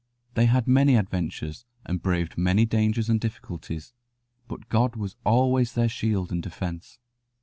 [0.33, 3.93] They had many adventures, and braved many dangers and difficulties,
[4.47, 6.97] but God was always their shield and defence.